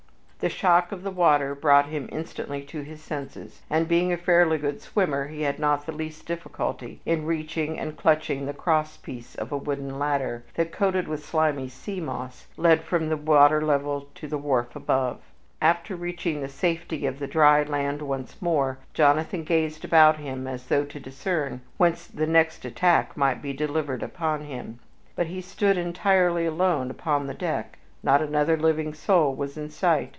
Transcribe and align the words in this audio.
The 0.43 0.49
shock 0.49 0.91
of 0.91 1.03
the 1.03 1.11
water 1.11 1.53
brought 1.53 1.85
him 1.89 2.09
instantly 2.11 2.63
to 2.63 2.81
his 2.81 2.99
senses, 2.99 3.61
and, 3.69 3.87
being 3.87 4.11
a 4.11 4.17
fairly 4.17 4.57
good 4.57 4.81
swimmer, 4.81 5.27
he 5.27 5.43
had 5.43 5.59
not 5.59 5.85
the 5.85 5.91
least 5.91 6.25
difficulty 6.25 6.99
in 7.05 7.27
reaching 7.27 7.77
and 7.77 7.95
clutching 7.95 8.47
the 8.47 8.51
crosspiece 8.53 9.35
of 9.35 9.51
a 9.51 9.57
wooden 9.57 9.99
ladder 9.99 10.43
that, 10.55 10.71
coated 10.71 11.07
with 11.07 11.23
slimy 11.23 11.67
sea 11.69 11.99
moss, 12.01 12.47
led 12.57 12.81
from 12.83 13.09
the 13.09 13.17
water 13.17 13.61
level 13.63 14.07
to 14.15 14.27
the 14.27 14.39
wharf 14.39 14.75
above. 14.75 15.19
After 15.61 15.95
reaching 15.95 16.41
the 16.41 16.49
safety 16.49 17.05
of 17.05 17.19
the 17.19 17.27
dry 17.27 17.61
land 17.61 18.01
once 18.01 18.41
more, 18.41 18.79
Jonathan 18.95 19.43
gazed 19.43 19.85
about 19.85 20.17
him 20.17 20.47
as 20.47 20.65
though 20.69 20.85
to 20.85 20.99
discern 20.99 21.61
whence 21.77 22.07
the 22.07 22.25
next 22.25 22.65
attack 22.65 23.15
might 23.15 23.43
be 23.43 23.53
delivered 23.53 24.01
upon 24.01 24.41
him. 24.45 24.79
But 25.15 25.27
he 25.27 25.39
stood 25.39 25.77
entirely 25.77 26.47
alone 26.47 26.89
upon 26.89 27.27
the 27.27 27.35
dock 27.35 27.77
not 28.01 28.23
another 28.23 28.57
living 28.57 28.95
soul 28.95 29.35
was 29.35 29.55
in 29.55 29.69
sight. 29.69 30.09